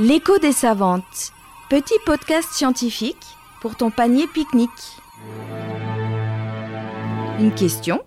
[0.00, 1.32] L'écho des savantes.
[1.68, 3.16] Petit podcast scientifique
[3.60, 4.70] pour ton panier pique-nique.
[7.40, 8.00] Une question,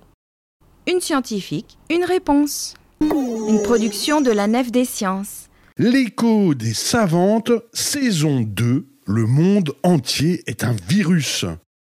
[0.87, 2.75] une scientifique, une réponse.
[3.01, 5.49] Une production de la Nef des Sciences.
[5.77, 11.43] L'écho des savantes, saison 2, le monde entier est un virus.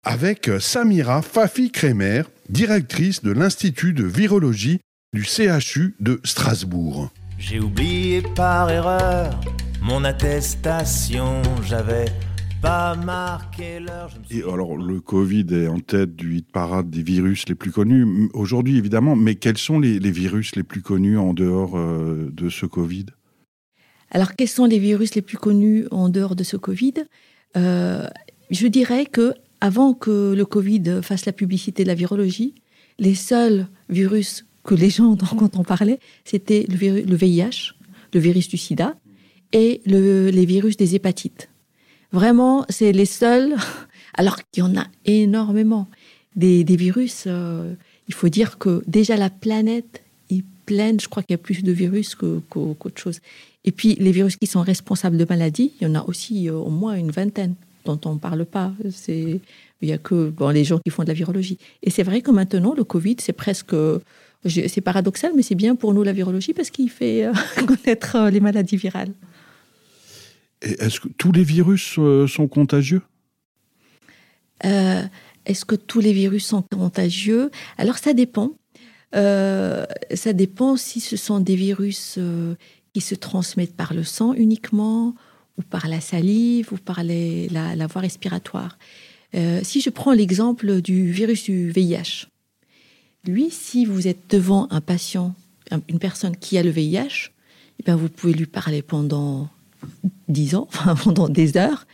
[0.04, 4.80] Avec Samira Fafi-Kremer, directrice de l'Institut de virologie
[5.14, 7.12] du CHU de Strasbourg.
[7.38, 9.40] J'ai oublié par erreur
[9.82, 12.06] mon attestation, j'avais
[12.62, 14.12] pas marqué l'heure.
[14.28, 17.72] suis- Et alors, le Covid est en tête du hit parade des virus les plus
[17.72, 22.30] connus, aujourd'hui évidemment, mais quels sont les, les virus les plus connus en dehors euh,
[22.32, 23.08] de ce Covid?
[24.12, 26.94] Alors, quels sont les virus les plus connus en dehors de ce Covid?
[27.58, 28.08] Euh,
[28.52, 32.54] Je dirais que avant que le Covid fasse la publicité de la virologie,
[33.00, 37.74] les seuls virus que les gens dont on parlait, c'était le, le VIH,
[38.14, 38.96] le virus du SIDA
[39.54, 41.50] et le- les virus des hépatites.
[42.12, 43.56] Vraiment, c'est les seuls,
[44.14, 45.88] alors qu'il y en a énormément.
[46.36, 47.74] Des, virus, euh,
[48.08, 51.62] il faut dire que déjà la planète est pleine, je crois qu'il y a plus
[51.62, 53.20] de virus qu'autre chose.
[53.66, 56.54] Et puis, les virus qui sont responsables de maladies, il y en a aussi euh,
[56.54, 57.56] au moins une vingtaine
[57.86, 58.74] dont on ne parle pas.
[59.08, 59.40] Il
[59.82, 61.58] n'y a que les gens qui font de la virologie.
[61.84, 63.76] Et c'est vrai que maintenant, le Covid, c'est presque...
[64.48, 67.34] C'est paradoxal, mais c'est bien pour nous la virologie parce qu'il fait euh,
[67.68, 69.12] connaître les maladies virales.
[70.62, 73.02] Et Est-ce que tous les virus euh, sont contagieux?
[74.66, 75.02] Euh,
[75.46, 77.50] Est-ce que tous les virus sont contagieux?
[77.78, 78.52] Alors ça dépend.
[79.16, 82.56] Euh, ça dépend si ce sont des virus euh,
[82.94, 85.16] qui se transmettent par le sang uniquement,
[85.58, 88.78] ou par la salive, ou par la, la voie respiratoire.
[89.34, 92.28] Euh, si je prends l'exemple du virus du VIH,
[93.26, 95.36] lui, si vous êtes devant un patient,
[95.72, 97.32] un- une personne qui a le VIH,
[97.80, 99.50] eh bien, vous pouvez lui parler pendant
[100.28, 100.68] 10 ans,
[101.04, 101.86] pendant des heures,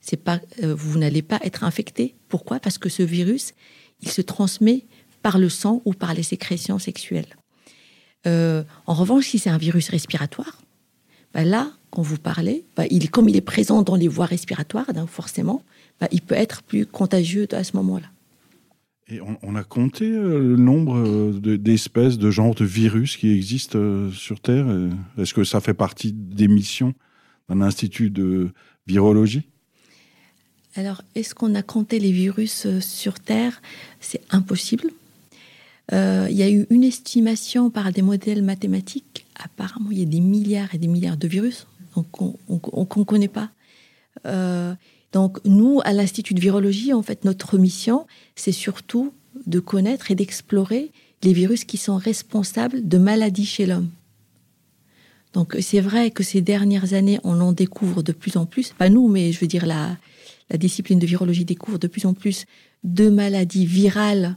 [0.00, 2.14] c'est pas, euh, vous n'allez pas être infecté.
[2.28, 2.58] Pourquoi?
[2.60, 3.52] Parce que ce virus,
[4.00, 4.86] il se transmet
[5.22, 7.36] par le sang ou par les sécrétions sexuelles.
[8.26, 10.62] Euh, en revanche, si c'est un virus respiratoire,
[11.34, 14.92] bah là, quand vous parlez, bah, il, comme il est présent dans les voies respiratoires,
[14.92, 15.62] donc forcément,
[16.00, 18.06] bah, il peut être plus contagieux à ce moment-là.
[19.08, 23.30] Et on, on a compté euh, le nombre de- d'espèces, de genres de virus qui
[23.30, 23.78] existent
[24.12, 24.66] sur Terre
[25.18, 26.94] Est-ce que ça fait partie des missions?
[27.50, 28.50] D'un institut de
[28.86, 29.42] virologie?
[30.76, 33.60] Alors, est-ce qu'on a compté les virus euh, sur Terre?
[33.98, 34.90] C'est impossible.
[35.92, 39.26] Euh, il y a eu une estimation par des modèles mathématiques.
[39.34, 41.66] Apparemment, il y a des milliards et des milliards de virus
[42.12, 43.50] qu'on ne connaît pas.
[44.26, 44.74] Euh,
[45.12, 48.06] donc, nous, à l'Institut de virologie, en fait, notre mission,
[48.36, 49.12] c'est surtout
[49.46, 50.92] de connaître et d'explorer
[51.24, 53.90] les virus qui sont responsables de maladies chez l'homme.
[55.32, 58.72] Donc, c'est vrai que ces dernières années, on en découvre de plus en plus.
[58.72, 59.96] Pas nous, mais je veux dire, la,
[60.50, 62.46] la discipline de virologie découvre de plus en plus
[62.82, 64.36] de maladies virales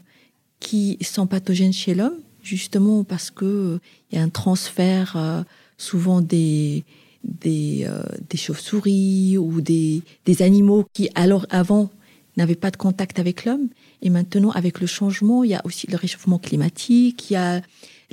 [0.60, 3.80] qui sont pathogènes chez l'homme, justement parce que euh,
[4.12, 5.44] il y a un transfert euh,
[5.78, 6.84] souvent des
[7.24, 11.90] des, euh, des chauves-souris ou des, des animaux qui alors avant
[12.36, 13.70] n'avaient pas de contact avec l'homme
[14.02, 17.62] et maintenant avec le changement il y a aussi le réchauffement climatique il y a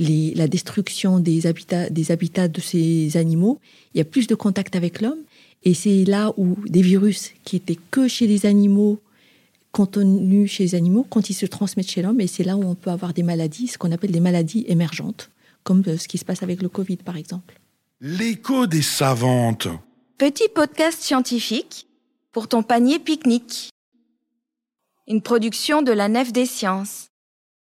[0.00, 3.60] les, la destruction des habitats des habitats de ces animaux
[3.94, 5.20] il y a plus de contact avec l'homme
[5.62, 8.98] et c'est là où des virus qui étaient que chez les animaux,
[9.72, 12.74] contenus chez les animaux, quand ils se transmettent chez l'homme, et c'est là où on
[12.74, 15.30] peut avoir des maladies, ce qu'on appelle des maladies émergentes,
[15.62, 17.60] comme euh, ce qui se passe avec le Covid, par exemple.
[18.00, 19.68] L'écho des savantes.
[20.16, 21.86] Petit podcast scientifique
[22.32, 23.70] pour ton panier pique-nique.
[25.06, 27.09] Une production de la Nef des Sciences.